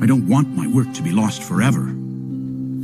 [0.00, 1.94] I don't want my work to be lost forever.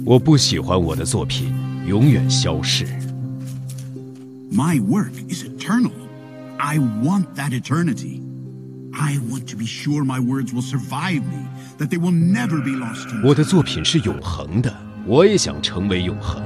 [0.05, 1.53] 我不喜欢我的作品
[1.87, 2.87] 永远消逝。
[4.51, 5.93] My work is eternal.
[6.57, 8.21] I want that eternity.
[8.93, 11.47] I want to be sure my words will survive me,
[11.79, 14.75] that they will never be lost to 我的作品是永恒的，
[15.07, 16.43] 我也想成为永恒。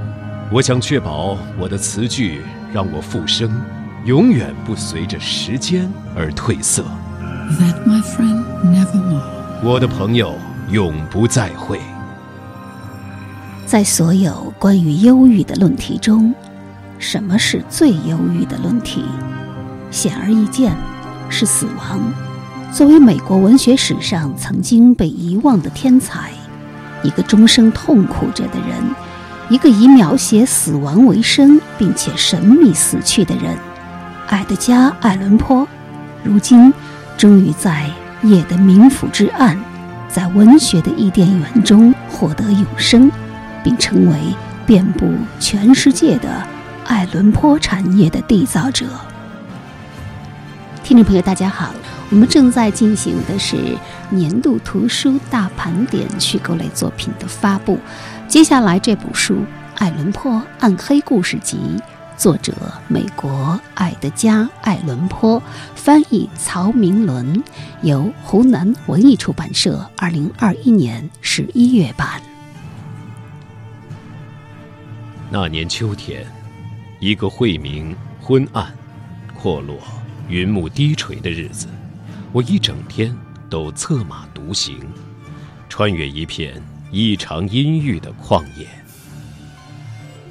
[0.52, 2.42] 我想确保我的词句
[2.72, 3.50] 让我复生，
[4.04, 6.84] 永远不随着时间而褪色。
[7.58, 9.22] That, my friend, nevermore.
[9.64, 10.34] 我的朋友
[10.71, 11.79] 永不再会。
[13.65, 16.33] 在所有关于忧郁的论题中，
[16.97, 19.03] 什么是最忧郁的论题？
[19.91, 20.75] 显而易见，
[21.29, 21.99] 是死亡。
[22.71, 26.31] 作为美国文学史上曾经被遗忘的天才，
[27.01, 28.77] 一个终生痛苦着的人，
[29.49, 33.57] 一个以描写死亡为生并且神秘死去的人，
[34.27, 35.67] 爱德加·爱伦坡，
[36.23, 36.71] 如今
[37.17, 37.89] 终于在
[38.21, 39.57] 夜的冥府之岸，
[40.09, 43.09] 在文学的伊甸园中获得永生。
[43.61, 44.17] 并成为
[44.65, 46.47] 遍布全世界的
[46.85, 48.85] 爱伦坡产业的缔造者。
[50.81, 51.71] 听众朋友，大家好，
[52.09, 53.57] 我们正在进行的是
[54.09, 57.77] 年度图书大盘点虚构类作品的发布。
[58.29, 59.35] 接下来这部书
[59.75, 61.59] 《爱伦坡暗黑故事集》，
[62.19, 62.53] 作者
[62.89, 65.41] 美国爱德加·爱伦坡，
[65.73, 67.41] 翻译曹明伦，
[67.81, 72.21] 由湖南文艺出版社二零二一年十一月版。
[75.31, 76.27] 那年秋天，
[76.99, 78.69] 一个晦明、昏暗、
[79.33, 79.79] 阔落、
[80.27, 81.69] 云幕低垂的日子，
[82.33, 83.15] 我一整天
[83.49, 84.77] 都策马独行，
[85.69, 86.61] 穿越一片
[86.91, 88.67] 异常阴郁的旷野。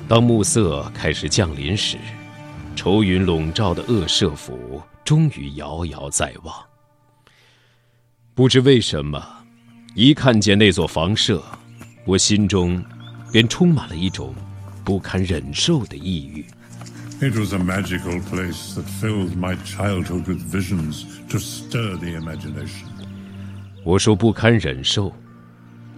[0.09, 1.98] 当暮色开始降临时，
[2.75, 6.56] 愁云笼罩的恶舍府终于遥遥在望。
[8.34, 9.23] 不知为什么，
[9.95, 11.45] 一看见那座房舍，
[12.06, 12.83] 我心中
[13.31, 14.34] 便充满了一种
[14.83, 16.43] 不堪忍受的抑郁。
[17.21, 22.87] It was a magical place that filled my childhood with visions to stir the imagination.
[23.84, 25.12] 我说不堪忍受，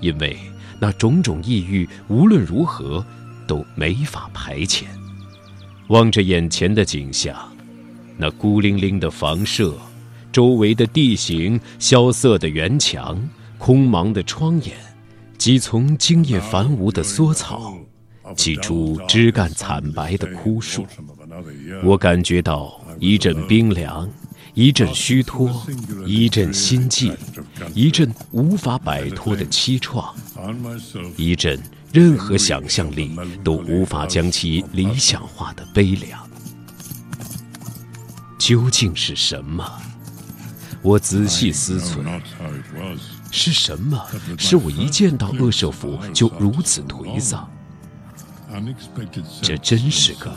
[0.01, 0.37] 因为
[0.81, 3.07] 那种种抑郁无论如何
[3.51, 4.85] 都没法排遣。
[5.89, 7.37] 望着眼前的景象，
[8.17, 9.77] 那孤零零的房舍，
[10.31, 13.21] 周围的地形，萧瑟的园墙，
[13.59, 14.77] 空茫的窗眼，
[15.37, 17.77] 几丛茎叶繁芜的缩草，
[18.37, 20.87] 几株枝干惨白的枯树，
[21.83, 24.09] 我感觉到一阵冰凉，
[24.55, 25.51] 一阵虚脱，
[26.07, 27.13] 一阵心悸，
[27.75, 30.15] 一阵无法摆脱的凄怆，
[31.17, 31.61] 一阵
[31.93, 36.21] 任何想象力都无法将其理想化的悲凉。
[38.39, 39.65] 究竟是什么？
[40.83, 41.99] 我仔细思忖.
[43.31, 44.03] 是什么
[44.39, 47.49] 使我一见到恶舍府就如此颓丧？
[49.43, 50.33] 这真是个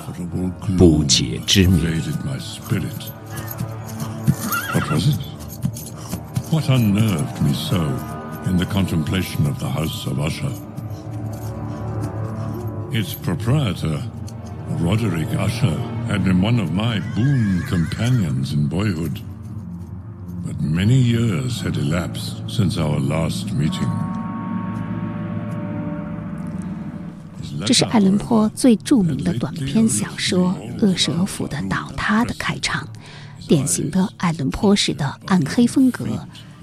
[0.78, 1.82] 不解之谜。
[6.52, 7.82] What unnerved me so
[8.46, 10.52] in the contemplation of the house of Usher?
[12.94, 14.04] Its proprietor,
[14.80, 19.20] Roderick Usher, had been one of my boon companions in boyhood.
[20.46, 23.90] But many years had elapsed since our last meeting.
[27.66, 30.54] 这是爱伦坡最著名的短篇小说
[30.86, 32.88] 《恶蛇府的倒塌》的开场，
[33.48, 36.06] 典型的爱伦坡式的暗黑风格。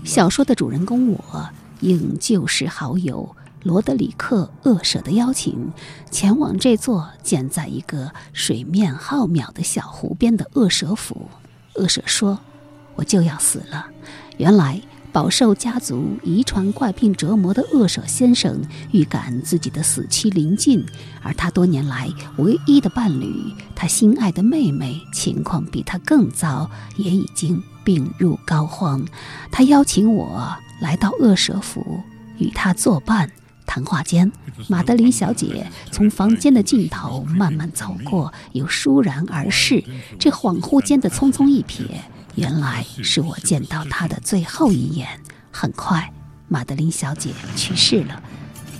[0.05, 1.49] 小说的主人公我
[1.81, 5.73] 应旧时好友罗德里克·恶舍的邀请，
[6.11, 11.29] 前往这座建在一个水面浩渺的小湖边的恶蛇府。
[11.75, 12.39] 恶舍说
[12.97, 13.87] ：“我就要死了。”
[14.39, 14.81] 原来。
[15.13, 18.63] 饱受家族遗传怪病折磨的恶舍先生
[18.93, 20.87] 预感自己的死期临近，
[21.21, 29.05] 而他多年来唯一的伴侣，他心爱的妹妹，情况比他更糟，也已经病入膏肓。
[29.51, 32.01] 他邀请我来到恶舍府
[32.39, 33.29] 与他作伴。
[33.71, 34.33] 谈话间，
[34.67, 39.85] 玛德琳小姐从房间的尽头慢慢走过，又倏然而逝。
[40.19, 41.87] 这恍惚间的匆匆一瞥。
[42.35, 45.07] 原来是我见到她的最后一眼。
[45.53, 46.13] 很快，
[46.49, 48.21] 玛德琳小姐去世了。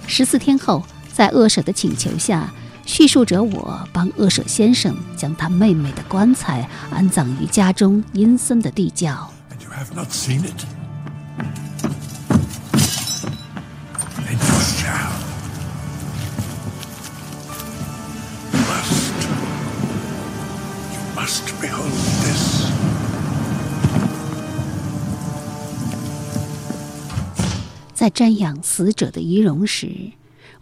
[0.09, 2.53] 十四天后，在恶舍的请求下，
[2.85, 9.31] 叙述者我帮恶舍先生将他妹妹的棺材安葬于家中阴森的地窖。
[28.01, 30.13] 在瞻仰死者的仪容时，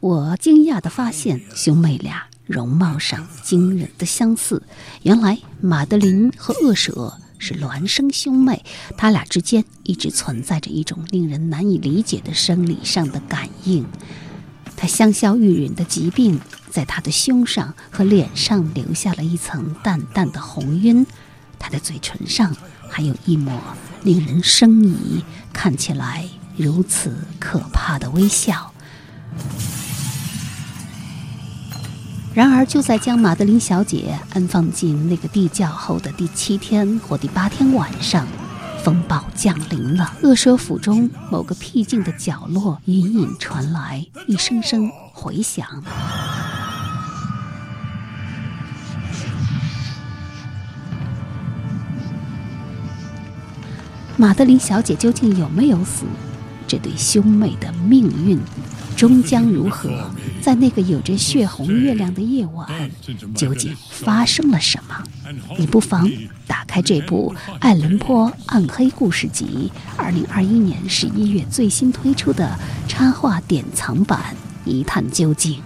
[0.01, 4.61] 我惊讶地发现兄妹俩容貌上惊人的相似。
[5.05, 8.65] 原来马德琳和恶蛇是孪生兄妹，
[8.97, 13.87] 他俩之间一直存在着一种令人难以理解的生理上的感应。
[14.77, 21.07] 他香消玉殒的疾病在他的胸上和脸上留下了一层淡淡的红晕，
[21.57, 22.57] 他的嘴唇上
[22.89, 23.63] 还有一抹
[24.03, 26.29] 令人生疑、看起来
[26.59, 28.73] 如此可怕的微笑。
[32.35, 38.27] 然而，就在将玛德琳小姐安放进那个地窖后的第七天或第八天晚上。
[38.85, 45.67] 风暴降临了，恶蛇府中某个僻静的角落，隐隐传来一声声回响。
[54.17, 56.05] 玛德琳小姐究竟有没有死？
[56.69, 58.39] 这对兄妹的命运。
[58.97, 60.11] 终将如何？
[60.43, 62.69] 在那个有着血红月亮的夜晚，
[63.33, 65.05] 究竟发生了什么？
[65.57, 66.11] 你不妨
[66.49, 75.63] 打开这部《爱伦坡暗黑故事集》，二零二一年十一月最新推出的插画典藏版，一探究竟。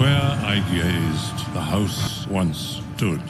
[0.00, 3.20] Where I gazed, the house once stood.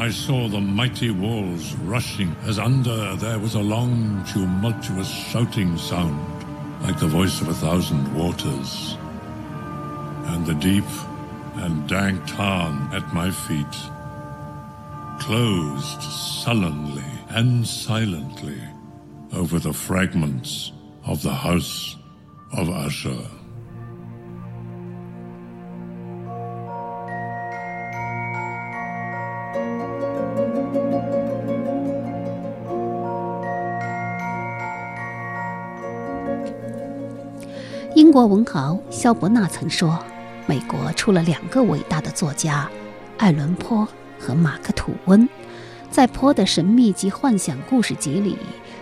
[0.00, 6.82] I saw the mighty walls rushing as under there was a long, tumultuous shouting sound,
[6.82, 8.96] like the voice of a thousand waters.
[10.32, 10.90] And the deep
[11.56, 13.76] and dank tarn at my feet
[15.20, 18.58] closed sullenly and silently
[19.34, 20.72] over the fragments
[21.04, 21.98] of the house
[22.56, 23.39] of Usher.
[38.10, 39.96] 英国文豪萧伯纳曾说
[40.44, 42.68] ：“美国出了两个伟大的作家，
[43.18, 43.86] 爱伦坡
[44.18, 45.28] 和马克吐温。
[45.92, 48.36] 在坡的神秘及幻想故事集里，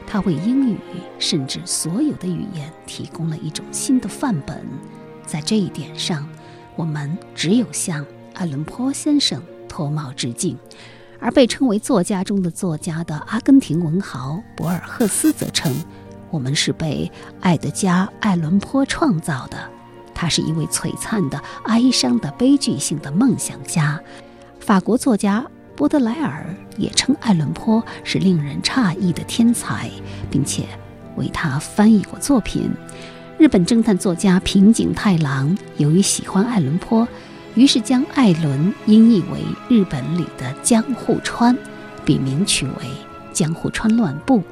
[0.07, 0.79] 他为英语
[1.19, 4.67] 甚至所有的语言提供了一种新的范本。
[5.27, 6.27] 在这一点上，
[6.75, 10.57] 我们只有向爱伦坡先生脱帽致敬。
[11.21, 15.71] 而被称为作家中的作家的阿根廷文豪博尔赫斯则称。”
[16.31, 17.11] 我们是被
[17.41, 19.59] 爱德加·艾伦坡创造的，
[20.15, 23.99] 他是一位璀璨的、哀伤的、悲剧性的梦想家。
[24.61, 25.45] 法国作家
[25.75, 29.91] 波德莱尔也称艾伦坡是令人诧异的天才，
[30.31, 30.65] 并且
[31.17, 32.71] 为他翻译过作品。
[33.39, 37.07] 日本侦探作家平井太郎由于喜欢爱伦坡，
[37.55, 41.57] 于是将艾伦音译为日本里的江户川，
[42.05, 42.73] 笔名取为
[43.33, 44.43] 江户川乱步。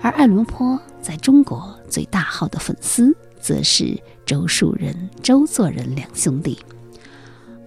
[0.00, 6.58] 而爱伦坡在中国最大号的粉丝，则是周树人、周作人两兄弟。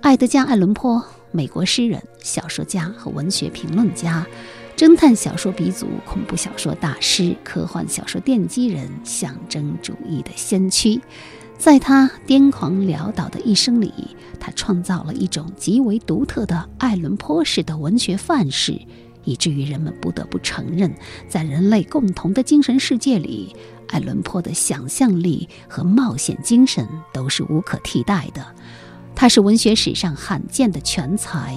[0.02, 1.02] 爱德加·爱伦坡，
[1.32, 4.28] 美国诗人、小说家和文学评论家，
[4.76, 11.00] 侦探小说鼻祖、恐怖小说大师、科幻小说奠基人，象征主义的先驱。
[11.58, 13.94] 在他癫狂潦倒的一生里，
[14.38, 18.82] 他创造了一种极为独特的爱伦坡式的文学范式。
[19.30, 20.92] 以至于人们不得不承认，
[21.28, 23.56] 在人类共同的精神世界里，
[23.90, 28.44] 爱伦坡的想象力和冒险精神都是无可替代的。
[29.16, 31.56] 他是文学史上罕见的全才，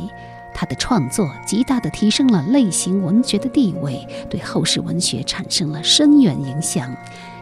[0.55, 6.95] 他的创作极大地提升了类型文学的地位，对后世文学产生了深远影响。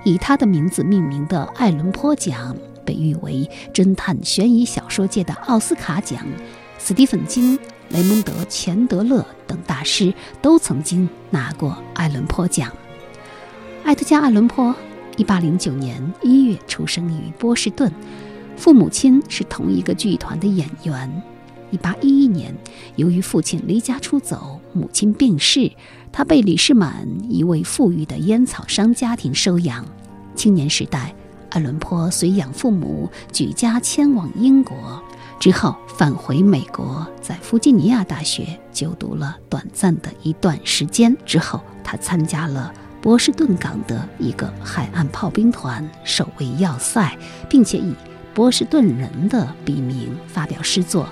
[0.04, 6.25] 以他的名字命名的爱伦坡奖，被誉为侦探悬疑小说界的奥斯卡奖。
[6.78, 7.58] 斯蒂芬金。
[7.90, 12.73] 雷蒙德·钱德勒等大师都曾经拿过艾伦坡奖。
[13.85, 14.75] 艾德加·艾伦坡，
[15.16, 17.92] 一八零九年一月出生于波士顿，
[18.56, 21.23] 父母亲是同一个剧团的演员。
[21.73, 22.54] 一八一一年，
[22.94, 25.70] 由于父亲离家出走，母亲病逝，
[26.12, 29.85] 他被李士满一位富裕的烟草商家庭收养。
[30.37, 31.12] 青年时代，
[31.50, 35.02] 艾伦坡随养父母举家迁往英国。
[35.40, 41.16] 之后返回美国，在弗吉尼亚大学就读了短暂的一段时间。
[41.25, 42.70] 之后，他参加了
[43.00, 47.16] 波士顿港的一个海岸炮兵团，守卫要塞，
[47.49, 47.94] 并且以
[48.35, 51.09] 波士顿人的笔名发表诗作。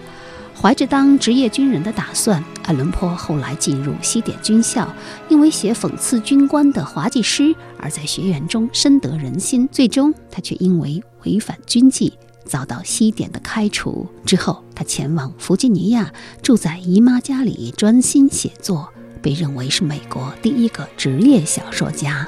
[0.55, 4.87] 怀着当职业军人的打算，艾伦坡后来进入西点军校，
[5.31, 9.67] 因为写讽刺军官的滑稽诗而在学员中深得人心。
[9.73, 12.13] 最终，他却因为违反军纪。
[12.49, 16.13] 遭到西点的开除之后，他前往弗吉尼亚，
[16.43, 18.89] 住在姨妈家里专心写作，
[19.23, 22.27] 被认为是美国第一个职业小说家。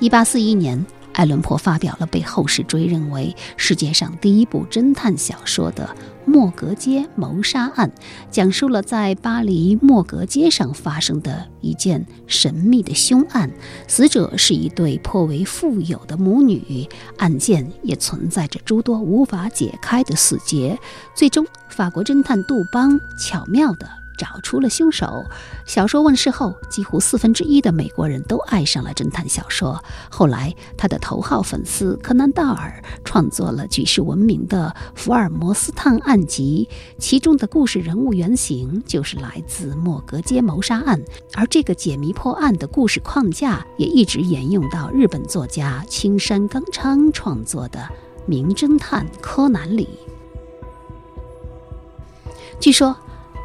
[0.00, 0.84] 一八四一年。
[1.12, 5.84] 爱伦坡发表了被后世追认为世界上第一部侦探小说的
[6.24, 7.90] 《莫格街谋杀案》，
[8.30, 13.50] 讲述了在巴黎莫格街上发生的一件神秘的凶案，
[13.86, 16.88] 死者是一对颇为富有的母女，
[17.18, 20.78] 案件也存在着诸多无法解开的死结。
[21.14, 24.01] 最终，法国侦探杜邦巧妙地。
[24.16, 25.24] 找出了凶手。
[25.66, 29.82] 小说问世后，几乎四分之一的美国人都爱上了侦探小说。
[30.10, 41.00] 后来，他的头号粉丝柯南·道尔创作了举世闻名的《福尔摩斯探案集》，其中的故事人物原型就是来自莫格街谋杀案。
[41.34, 47.78] 而这个解谜破案的故事框架也一直沿用到日本作家青山刚昌创作的
[48.26, 49.88] 《名侦探柯南》里。
[52.60, 52.96] 据说。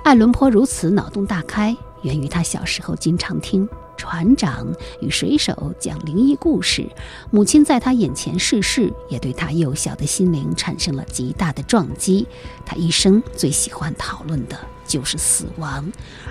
[0.07, 4.65] 爱伦坡如此脑洞大开，源于他小时候经常听船长
[5.01, 6.89] 与水手讲灵异故事。
[7.29, 12.25] 母亲在他眼前逝世，也对他幼小的心灵产生了极大的撞击。
[12.65, 15.85] 他一生最喜欢讨论的就是死亡，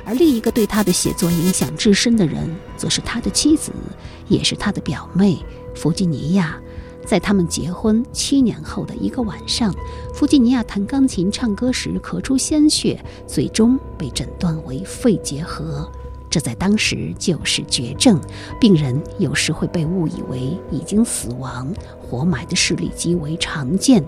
[0.07, 3.73] 而另一个对他的写作影响至深的人，则是他的妻子，
[4.27, 5.39] 也是他的表妹
[5.75, 6.59] 弗吉尼亚。
[7.07, 9.73] 在他们结婚七年后的一个晚上，
[10.13, 15.89] 弗吉尼亚弹钢琴唱歌时咳出鲜血，最终被诊断为肺结核。
[16.29, 18.21] 这在当时就是绝症，
[18.61, 21.73] 病人有时会被误以为已经死亡，
[22.03, 24.05] 活埋的事例极为常见。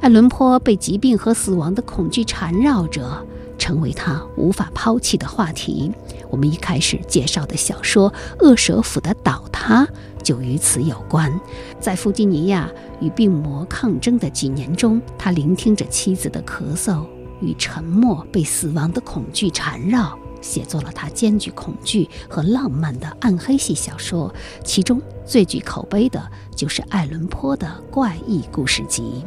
[0.00, 3.26] 艾伦坡被疾病和死亡的恐惧缠绕着，
[3.56, 5.90] 成为他无法抛弃的话题。
[6.30, 8.12] 我们一开始介绍的小说
[8.44, 9.86] 《恶蛇府的倒塌》。
[10.26, 11.32] 就与此有关，
[11.78, 12.68] 在弗吉尼亚
[13.00, 17.06] 与病魔抗争的几年中，他聆听着妻子的咳嗽
[17.40, 24.34] 与沉默，被死亡的恐惧缠绕，写作了他兼具恐惧和浪漫的暗黑系小说。
[24.64, 26.20] 其中最具口碑的
[26.56, 29.22] 就是爱伦坡的怪异故事集。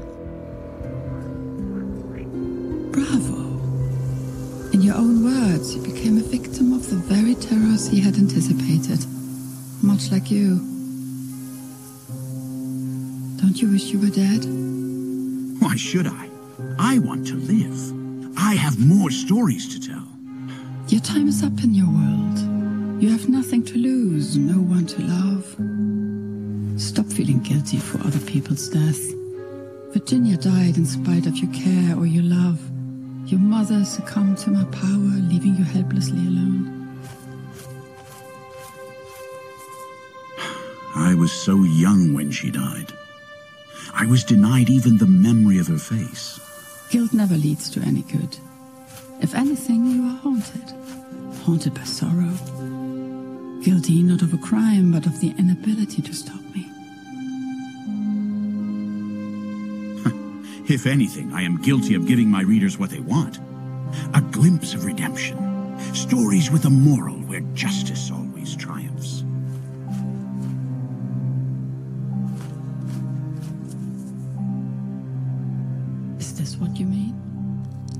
[2.91, 3.47] Bravo!
[4.73, 8.99] In your own words, he became a victim of the very terrors he had anticipated,
[9.81, 10.59] much like you.
[13.41, 14.43] Don't you wish you were dead?
[15.61, 16.29] Why should I?
[16.77, 18.37] I want to live.
[18.37, 20.05] I have more stories to tell.
[20.89, 23.01] Your time is up in your world.
[23.01, 25.45] You have nothing to lose, no one to love.
[26.81, 28.99] Stop feeling guilty for other people's death.
[29.93, 32.59] Virginia died in spite of your care or your love.
[33.25, 36.75] Your mother succumbed to my power, leaving you helplessly alone.
[40.93, 42.91] I was so young when she died.
[43.99, 46.39] I was denied even the memory of her face.
[46.89, 48.37] Guilt never leads to any good.
[49.19, 50.63] If anything, you are haunted.
[51.43, 52.31] Haunted by sorrow.
[53.61, 56.61] Guilty not of a crime, but of the inability to stop me.
[60.73, 63.39] if anything, I am guilty of giving my readers what they want.
[64.13, 65.77] A glimpse of redemption.
[65.93, 68.88] Stories with a moral where justice always triumphs.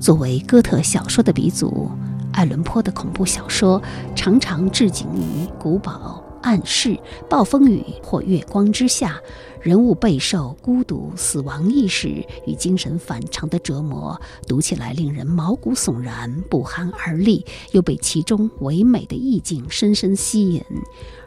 [0.00, 1.90] 作为哥特小说的鼻祖，
[2.32, 3.82] 爱伦坡的恐怖小说
[4.16, 9.20] 常常置景于古堡、暗室、暴风雨或月光之下，
[9.60, 12.08] 人物备受孤独、死亡意识
[12.46, 20.64] 与精神反常的折磨，读起来令人毛骨悚然、不寒而栗，又被其中唯美的意境深深吸引。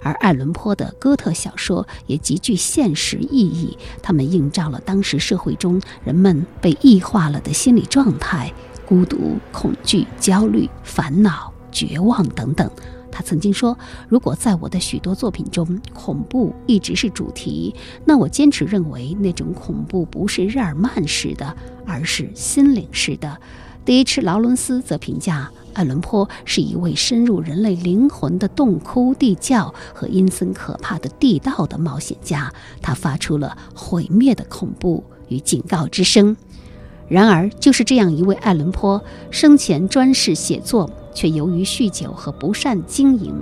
[0.01, 8.51] 而爱伦坡的哥特小说也极具现实意义，他们映照了当时社会中人们被异化了的心理状态：
[8.85, 12.69] 孤独、恐惧、焦虑、烦恼、绝望等等。
[13.15, 13.77] 他曾经说
[14.09, 21.55] ：“如果在我的许多作品中，恐怖一直是主题，那我坚持认为那种恐怖不是日耳曼式的，
[21.85, 23.37] 而是心灵式的。”
[23.85, 25.51] 迪伊劳伦斯则评价。
[25.73, 36.37] 爱伦坡是一位深入人类灵魂的洞窟地窖和阴森可怕的地道的冒险家，他发出了毁灭的恐怖与警告之声。
[37.09, 43.33] 然而，就是这样一位爱伦坡，生前专事写作，却由于酗酒和不善经营。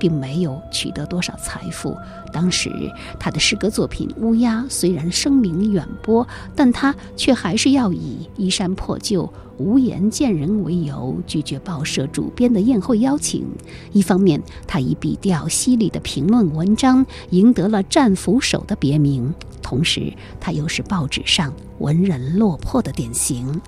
[0.00, 1.94] 并没有取得多少财富。
[2.32, 2.70] 当时
[3.18, 13.46] 他的诗歌作品《乌鸦》虽然声名远播，但他却还是要以衣衫破旧、无颜见人为由，拒绝报社主编的宴会邀请。
[13.92, 20.10] 一方面，他以笔调犀利的评论文章赢得了“战斧手”的别名；同时，
[20.40, 23.60] 他又是报纸上文人落魄的典型。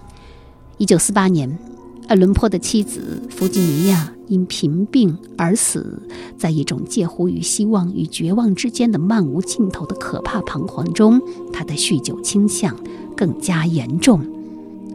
[0.79, 1.59] 一九四八年。
[2.13, 6.03] 爱伦坡的妻子弗吉尼亚因贫病而死，
[6.37, 11.19] 在一种介乎于希望与绝望之间的漫无尽头的可怕彷徨中，
[11.55, 12.77] 他的酗酒倾向
[13.17, 14.21] 更加严重。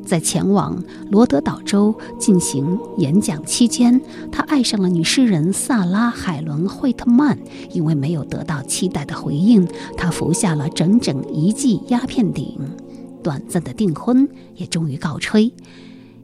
[0.06, 4.00] 在前往罗德岛州进行演讲期间，
[4.32, 7.36] 他爱上了女诗人萨拉·海伦·惠特曼。
[7.72, 12.60] 因为没有得到期待的回应，他服下了整整一剂鸦片酊。
[13.24, 15.52] 短暂的订婚也终于告吹。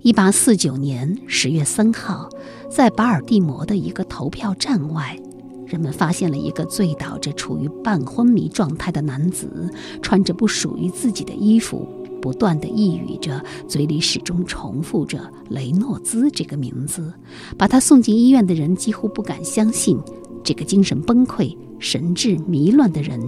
[0.03, 2.27] 一八四九年十月三号，
[2.69, 5.17] 在巴尔的摩的一个投票站外，
[5.65, 11.87] 人们发现了一个醉倒着、处于半昏迷状态的男子，穿着不属于自己的衣服。
[12.21, 17.13] 不断的呓语着，嘴里始终重复着雷诺兹这个名字。
[17.57, 19.97] 把他送进医院的人几乎不敢相信，
[20.43, 23.21] 这个精神崩溃、神志迷乱的人，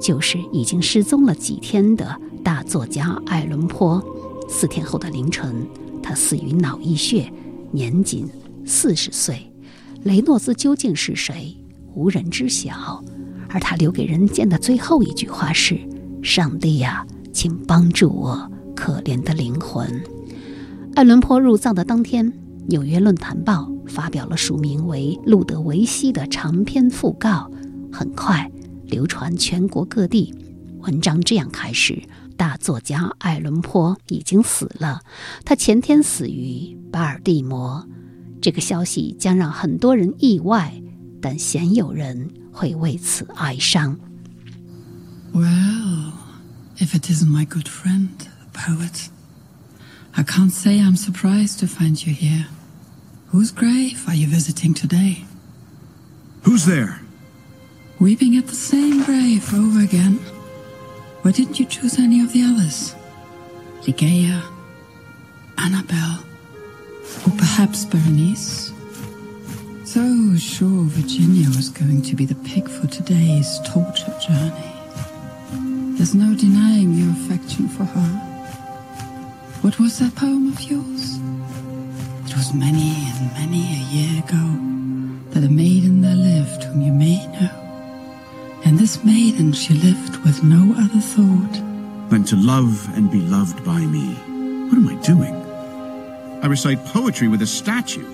[0.00, 4.02] 就是已经失踪了几天的大作家艾伦坡。
[4.48, 5.66] 四天后的凌晨，
[6.02, 7.32] 他死于脑溢血，
[7.70, 8.28] 年仅
[8.64, 9.50] 四十岁。
[10.02, 11.56] 雷诺兹究竟是谁，
[11.94, 13.02] 无人知晓。
[13.48, 15.78] 而他留给人间的最后一句话是
[16.22, 19.88] ：“上帝呀！”请帮助我，可怜的灵魂。
[20.94, 22.30] 艾伦坡入葬的当天，
[22.66, 27.50] 《纽约论坛报》发表了署名为路德维希的长篇讣告，
[27.90, 28.50] 很快
[28.84, 30.34] 流传全国各地。
[30.80, 32.02] 文章这样开始：
[32.42, 35.02] 大作家艾伦坡已经死了，
[35.44, 37.86] 他前天死于巴尔的摩。
[38.40, 40.82] 这个消息将让很多人意外，
[41.20, 43.96] 但鲜有人会为此哀伤。
[45.32, 46.14] Well.
[46.82, 49.08] if it isn't my good friend, the poet.
[50.16, 52.46] I can't say I'm surprised to find you here.
[53.28, 55.24] Whose grave are you visiting today?
[56.42, 57.00] Who's there?
[58.00, 60.18] Weeping at the same grave over again.
[61.22, 62.96] Why didn't you choose any of the others?
[63.82, 64.42] Ligeia,
[65.56, 66.24] Annabelle,
[67.24, 68.72] or perhaps Berenice?
[69.84, 74.72] So sure Virginia was going to be the pig for today's torture journey.
[75.96, 78.10] There's no denying your affection for her.
[79.62, 81.18] What was that poem of yours?
[82.26, 84.44] It was many and many a year ago
[85.30, 87.61] that a maiden there lived whom you may know.
[88.64, 93.64] And this maiden she lived with no other thought than to love and be loved
[93.64, 94.14] by me.
[94.68, 95.34] What am I doing?
[96.42, 98.06] I recite poetry with a statue.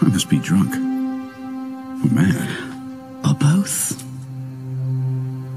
[0.00, 0.72] I must be drunk.
[0.74, 2.48] Oh, or mad.
[3.26, 4.02] Or both.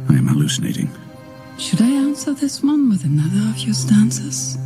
[0.10, 0.90] I am hallucinating.
[1.58, 4.58] Should I answer this one with another of your stanzas?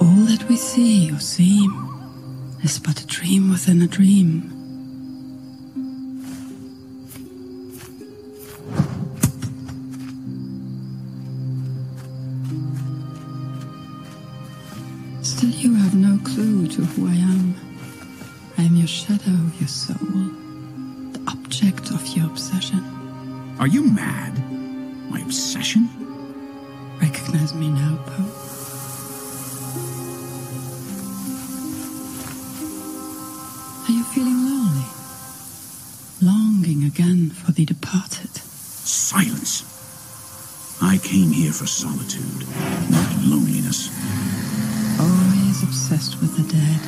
[0.00, 1.70] All that we see or seem
[2.62, 4.55] is but a dream within a dream.
[16.76, 17.54] To who I am.
[18.58, 19.96] I am your shadow, your soul,
[21.12, 22.84] the object of your obsession.
[23.58, 24.34] Are you mad?
[25.08, 25.88] My obsession?
[27.00, 28.28] Recognize me now, Poe.
[33.86, 34.88] Are you feeling lonely?
[36.20, 38.36] Longing again for the departed?
[38.36, 39.64] Silence.
[40.82, 42.46] I came here for solitude,
[42.90, 43.88] not loneliness.
[45.88, 46.80] Obsessed with the dead.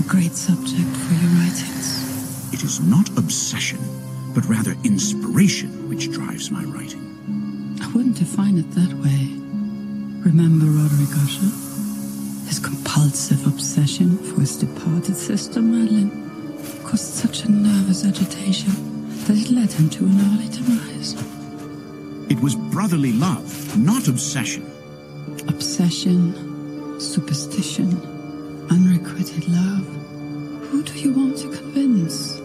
[0.00, 2.52] A great subject for your writings.
[2.52, 3.78] It is not obsession,
[4.34, 7.78] but rather inspiration which drives my writing.
[7.80, 9.30] I wouldn't define it that way.
[10.28, 11.46] Remember Roderick Usher?
[12.48, 16.10] His compulsive obsession for his departed sister, Madeline,
[16.82, 18.72] caused such a nervous agitation
[19.26, 21.14] that it led him to an early demise.
[22.32, 24.66] It was brotherly love, not obsession.
[25.46, 26.45] Obsession,
[26.98, 28.00] superstition,
[28.70, 29.84] unrequited love.
[30.70, 32.40] Who do you want to convince?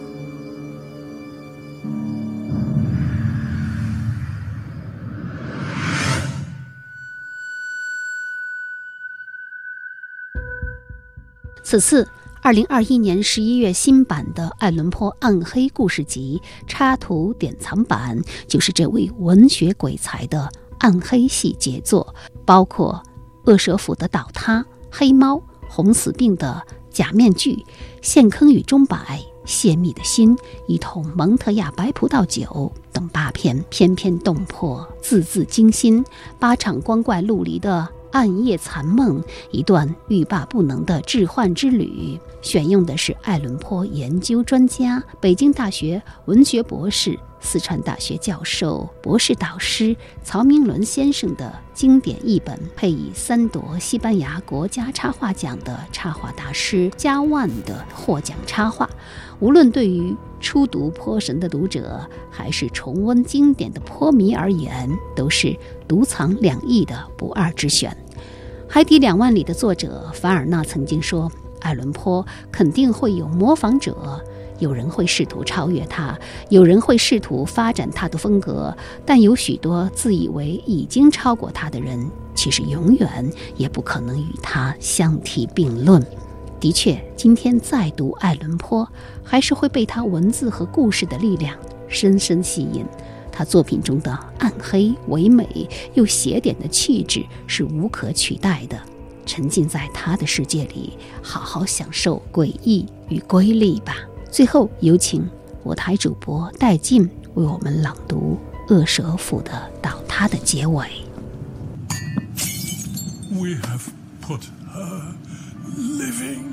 [11.64, 12.06] 此次，
[12.42, 16.38] 二零二一年十一月新版的《爱伦坡暗黑故事集》
[16.68, 23.02] 插图典藏版，就是这位文学鬼才的暗黑系杰作，包括
[23.44, 25.34] 《恶蛇府的倒塌》《黑猫》
[25.68, 27.54] 《红死病的假面具》
[28.00, 28.96] 《陷坑与钟摆》
[29.44, 32.42] 《泄密的心》《一桶蒙特亚白葡萄酒》
[32.92, 36.04] 等八篇，篇篇动魄，字字惊心。
[36.38, 37.88] 八场光怪陆离的。
[38.12, 42.20] 暗夜残梦，一段欲罢不能的致幻之旅。
[42.42, 58.88] 选用的是爱伦坡研究专家、北京大学文学博士四川大学教授、博士导师曹明伦先生的经典译本，配以三夺西班牙国家插画奖的插画大师加万的获奖插画，
[59.40, 62.00] 无论对于初读《颇神》的读者，
[62.30, 65.54] 还是重温经典的颇迷而言，都是
[65.86, 67.94] 独藏两翼的不二之选。
[68.66, 74.24] 《海底两万里》的作者凡尔纳曾经说：“爱伦坡肯定会有模仿者。”
[74.62, 76.16] 有人会试图超越他，
[76.48, 78.72] 有人会试图发展他的风格，
[79.04, 86.00] 但有许多自以为已经超过他的人，其实永远也不可能与他相提并论。
[86.60, 88.88] 的确，今天再读爱伦坡，
[89.24, 92.86] 还是会被他文字和故事的力量深深吸引。
[93.32, 98.78] 他作品中的暗黑、唯美又邪典的气质是无可取代的。
[99.26, 103.96] 沉浸在他的世界里，好好享受诡异与瑰丽吧。
[104.32, 105.28] 最后，有请
[105.62, 108.38] 我台主播戴静为我们朗读
[108.74, 110.86] 《恶蛇府的倒塌》的结尾。
[113.30, 113.90] We have
[114.22, 114.40] put
[114.72, 115.02] her
[115.76, 116.44] living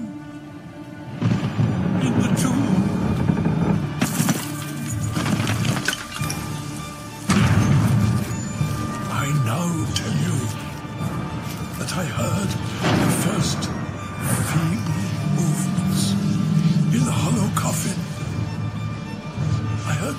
[2.01, 2.67] in the tomb.
[9.09, 10.35] I now tell you
[11.79, 12.49] that I heard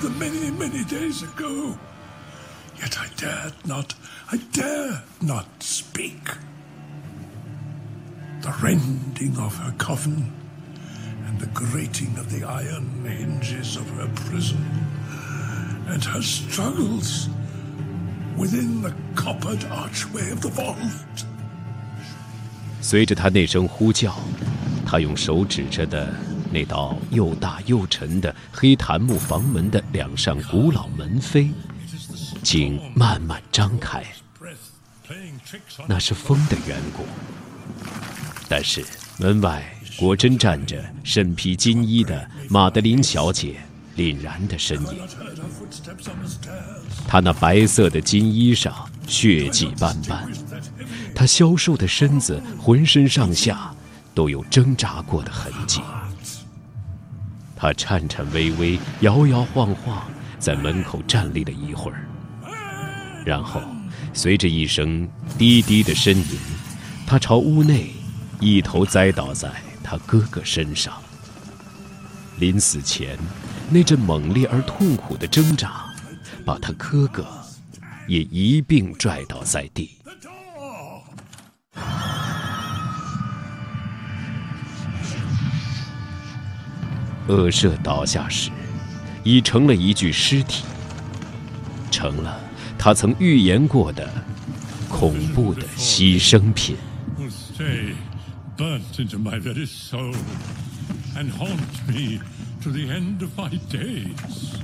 [0.00, 1.78] them many, many days ago.
[2.80, 3.94] Yet I dared not,
[4.32, 6.30] I dare not speak.
[8.40, 10.32] The rending of her coffin
[11.26, 14.64] and the grating of the iron hinges of her prison
[15.88, 17.28] and her struggles
[18.34, 21.26] within the coppered archway of the vault.
[22.80, 24.16] 随着他那声呼叫，
[24.86, 26.14] 他用手指着的
[26.51, 31.49] 那道又大又沉的黑檀木房门的两扇古老门扉，
[32.43, 34.03] 竟慢慢张开。
[35.87, 37.05] 那是风的缘故。
[38.49, 38.85] 但是
[39.17, 39.63] 门外
[39.97, 43.55] 果真站着身披金衣的玛德琳小姐
[43.95, 44.99] 凛然的身影。
[47.07, 48.73] 她那白色的金衣上
[49.07, 50.29] 血迹斑斑，
[51.15, 53.73] 她消瘦的身子浑身上下
[54.13, 55.81] 都有挣扎过的痕迹。
[57.61, 62.07] 他颤颤巍巍、摇摇晃晃在门口站立了一会儿，
[63.23, 63.61] 然后
[64.15, 66.39] 随着一声低低的呻吟，
[67.05, 67.91] 他朝屋内
[68.39, 69.47] 一头栽倒在
[69.83, 70.91] 他哥哥身上。
[72.39, 73.15] 临死前，
[73.69, 75.85] 那阵猛烈而痛苦的挣扎，
[76.43, 77.27] 把他哥哥
[78.07, 79.91] 也一并拽倒在地。
[87.27, 88.49] 恶舍倒下时，
[89.23, 90.63] 已成了一具尸体，
[91.89, 92.39] 成了
[92.77, 94.09] 他曾预言过的
[94.89, 96.75] 恐怖的牺牲品。
[97.29, 97.93] Stay
[98.57, 100.15] burnt into my very soul
[101.15, 102.19] and haunt me
[102.63, 104.55] to the end of my days.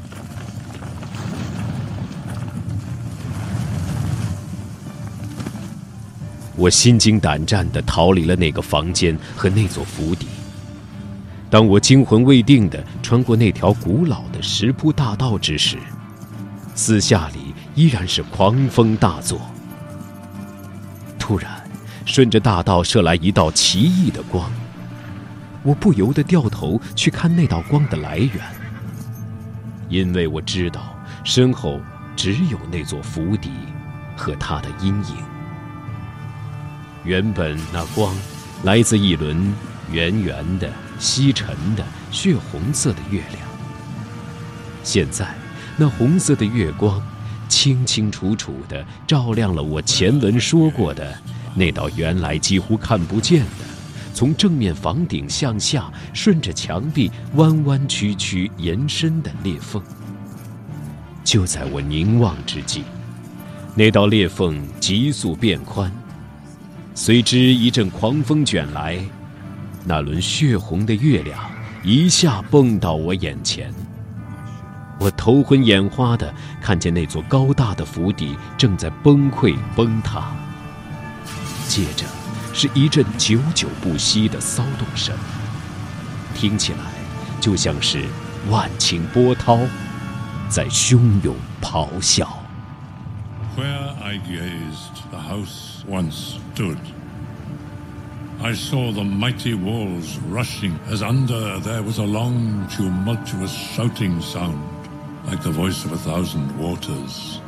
[6.56, 10.26] 我心惊胆战地逃离了那个房间和那座府邸。
[11.50, 15.78] 当我惊魂未定地穿过那条古老的石铺大道之时，
[16.76, 19.40] 四下里依然是狂风大作。
[21.18, 21.50] 突然，
[22.06, 24.52] 顺着大道射来一道奇异的光，
[25.64, 28.42] 我不由得掉头去看那道光的来源，
[29.90, 31.80] 因为我知道身后
[32.16, 33.52] 只有那座府邸
[34.16, 35.16] 和它的阴影。
[37.04, 38.14] 原本那光
[38.64, 39.54] 来自一轮
[39.90, 43.40] 圆圆的、西沉的、血红色的月亮。
[44.84, 45.36] 现在，
[45.76, 47.02] 那红色的月光
[47.50, 51.18] 清清楚楚地照亮了我前文说过的
[51.56, 53.66] 那道原来几乎看不见的，
[54.14, 59.82] 从正面房顶向下顺着墙壁弯弯曲曲延伸的裂缝。
[61.24, 62.84] 就在我凝望之际，
[63.76, 65.92] 那道裂缝急速变宽。
[66.96, 69.00] 随之一阵狂风卷来，
[69.88, 71.40] 那轮血红的月亮
[71.82, 73.74] 一下蹦到我眼前。
[75.00, 80.36] 我头昏眼花地看见那座高大的府邸正在崩溃崩塌，
[81.70, 82.06] 接着
[82.54, 85.16] 是一阵久久不息的骚动声，
[86.36, 86.80] 听起来
[87.40, 88.04] 就像是
[88.50, 89.60] 万顷波涛
[90.50, 92.28] 在汹涌咆哮。
[93.56, 96.78] Where I gazed, the house once stood.
[98.40, 104.88] I saw the mighty walls rushing as under there was a long, tumultuous shouting sound,
[105.26, 107.42] like the voice of a thousand waters.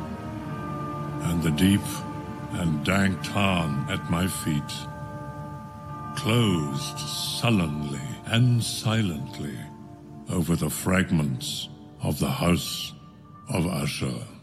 [1.22, 1.80] And the deep
[2.52, 4.72] and dank tarn at my feet
[6.16, 9.56] closed sullenly and silently
[10.28, 11.68] over the fragments
[12.02, 12.92] of the house
[13.48, 14.39] of Usher.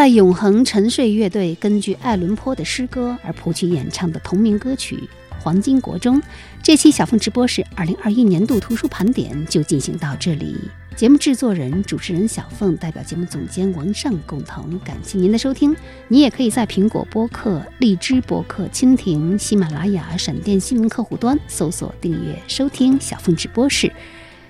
[0.00, 4.96] 在永恒沉睡乐队根据爱伦坡的诗歌而谱曲演唱的同名歌曲
[5.38, 6.22] 《黄金国》中，
[6.62, 10.56] 这期小凤直播室二零二一年度图书盘点就进行到这里。
[10.96, 15.76] 节目制作人、主持人小凤代表节目总监王尚共同感谢您的收听。
[16.08, 23.92] 你也可以在苹果播客、荔枝播客、蜻蜓、喜马拉雅、闪电新闻客户端搜索订阅收听小凤直播室。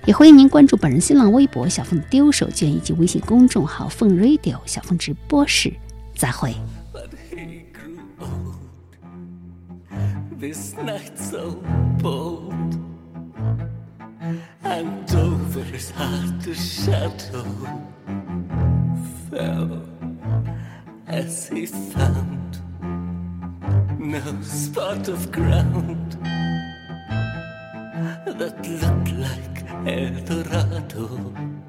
[0.05, 5.71] 也欢迎您关注本人新浪微博“小凤丢手绢”以及微信公众号“凤 radio” 小凤直播室。
[6.15, 6.55] 再会。
[10.39, 11.61] This night so
[12.01, 12.79] bold
[14.63, 17.45] and over his heart the shadow
[19.29, 19.83] fell
[21.05, 22.57] as he found
[23.99, 26.17] no spot of ground
[28.25, 31.60] that looked like El Dorado.